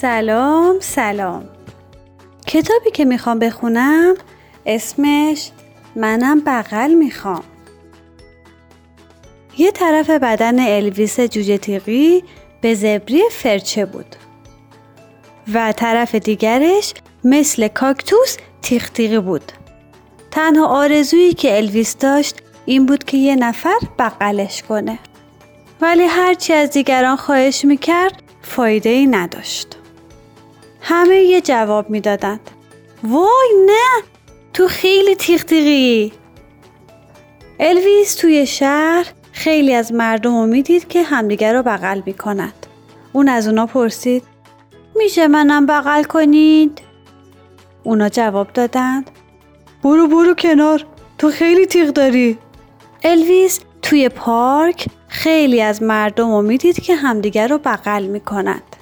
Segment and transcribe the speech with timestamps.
[0.00, 1.48] سلام سلام.
[2.46, 4.14] کتابی که می‌خوام بخونم
[4.66, 5.50] اسمش
[5.96, 7.42] منم بغل می‌خوام.
[9.58, 12.24] یه طرف بدن الویس جوجه تیغی
[12.60, 14.16] به زبری فرچه بود
[15.54, 16.94] و طرف دیگرش
[17.24, 19.52] مثل کاکتوس تیغ بود.
[20.30, 24.98] تنها آرزویی که الویس داشت این بود که یه نفر بغلش کنه.
[25.80, 29.77] ولی هرچی از دیگران خواهش می‌کرد فایده ای نداشت.
[30.90, 32.50] همه یه جواب می‌دادند.
[33.04, 34.02] وای نه
[34.52, 36.12] تو خیلی تیغ تیغی
[37.60, 42.66] الویس توی شهر خیلی از مردم رو می‌دید که همدیگر رو بغل می‌کنند
[43.12, 44.22] اون از اونا پرسید
[44.96, 46.82] میشه منم بغل کنید؟
[47.82, 49.10] اونا جواب دادند
[49.82, 50.86] برو برو کنار
[51.18, 52.38] تو خیلی تیغ داری.
[53.04, 58.76] الویس توی پارک خیلی از مردم رو می‌دید که همدیگر رو بغل می‌کنند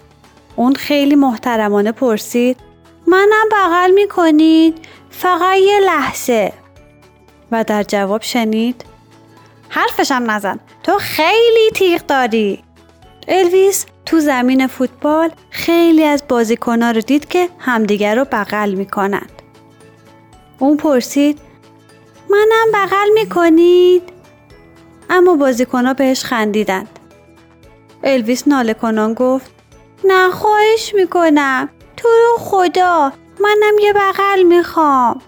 [0.57, 2.57] اون خیلی محترمانه پرسید
[3.07, 4.79] منم بغل می‌کنید
[5.11, 6.53] فقط یه لحظه.
[7.53, 8.85] و در جواب شنید
[9.69, 12.63] حرفشم نزن تو خیلی تیغ داری.
[13.29, 19.33] الویس تو زمین فوتبال خیلی از بازیکنها رو دید که همدیگر رو بغل می‌کنند
[20.59, 21.39] اون پرسید
[22.31, 24.03] منم بغل می‌کنید؟
[25.11, 26.99] اما بازیکنها بهش خندیدند.
[28.05, 29.51] الویس ناله کنان گفت
[30.05, 31.69] نه خواهش می‌کنم.
[31.97, 35.23] تو رو خدا منم یه بغل می‌خوام.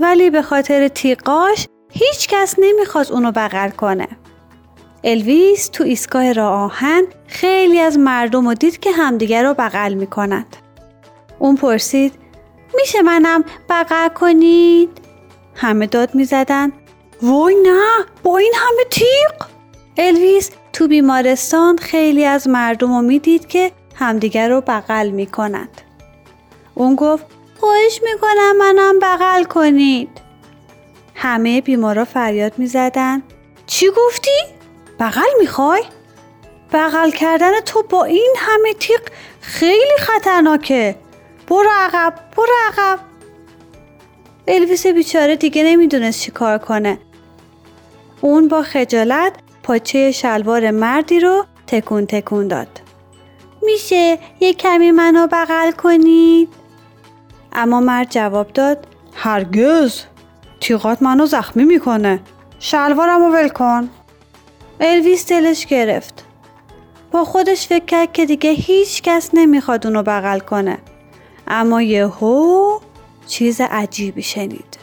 [0.00, 4.08] ولی به خاطر تیقاش هیچ کس نمی‌خواست اونو بغل کنه.
[5.04, 10.56] الویس تو ایستگاه راه آهن خیلی از مردم رو دید که همدیگر رو بغل می‌کنند
[11.38, 12.14] اون پرسید
[12.74, 15.00] میشه منم بغل کنید؟
[15.54, 16.72] همه داد می‌زدن.
[17.22, 19.48] وای نه با این همه تیق
[19.98, 25.80] الویس تو بیمارستان خیلی از مردم رو می‌دید که همدیگر رو بغل می‌کنند.
[26.74, 27.24] اون گفت
[27.60, 30.08] خواهش می‌کنم منم بغل کنید.
[31.14, 33.22] همه بیمارا فریاد می‌زدن.
[33.66, 34.38] چی گفتی؟
[35.00, 35.82] بغل می‌خوای؟
[36.72, 39.00] بغل کردن تو با این همه تیق
[39.40, 40.96] خیلی خطرناکه.
[41.48, 42.98] برو عقب برو عقب.
[44.48, 46.98] الویس بیچاره دیگه نمی‌دونست چی کار کنه.
[48.20, 49.32] اون با خجالت
[49.68, 52.80] پاچه شلوار مردی رو تکون تکون داد.
[53.62, 56.48] میشه یه کمی منو بغل کنید؟
[57.52, 60.00] اما مرد جواب داد هرگز.
[60.60, 62.20] تیغات منو زخمی می‌کنه.
[62.58, 63.88] شلوارم رو ول کن.
[64.80, 66.24] الویس دلش گرفت.
[67.10, 70.78] با خودش فکر کرد که دیگه هیچ کس نمی‌خواد اونو بغل کنه.
[71.46, 72.78] اما یهو
[73.26, 74.78] چیز عجیبی شنید.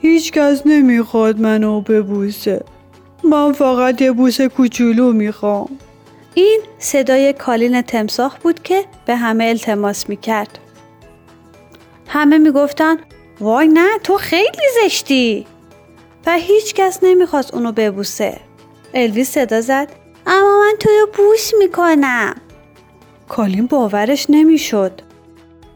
[0.00, 2.64] هیچ کس نمی‌خواد منو ببوسه.
[3.24, 5.78] من فقط یه بوسه کوچولو می‌خوام.
[6.34, 10.58] این صدای کالین تمساح بود که به همه التماس می‌کرد.
[12.06, 12.96] همه می‌گفتن
[13.40, 15.46] وای نه تو خیلی زشتی.
[16.26, 18.40] و هیچ کس نمی‌خواست اونو ببوسه.
[18.94, 19.92] الویس صدا زد
[20.26, 22.34] اما من تو رو بوس می‌کنم.
[23.28, 25.00] کالین باورش نمی‌شد.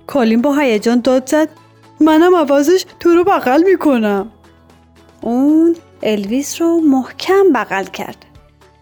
[0.07, 1.49] کالین با هیجان داد زد
[2.01, 4.31] منم عوضش تو رو بغل می‌کنم.
[5.22, 8.16] اون الویس رو محکم بغل کرد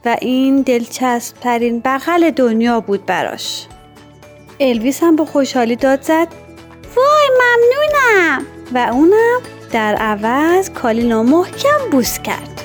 [0.05, 3.67] و این دلچسب ترین بغل دنیا بود براش.
[4.61, 6.29] الویس هم با خوشحالی داد زد
[6.97, 8.47] وای ممنونم.
[8.75, 9.41] و اونم
[9.73, 12.60] در عوض کالین رو محکم بوس کرد.